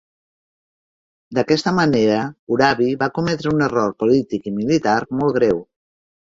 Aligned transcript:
D"aquesta 1.37 1.73
manera, 1.79 2.15
Urabi 2.55 2.87
va 3.03 3.11
cometre 3.19 3.53
un 3.53 3.61
error 3.67 3.93
polític 4.01 4.49
i 4.53 4.55
militar 4.57 4.97
molt 5.21 5.39
greu. 5.39 5.63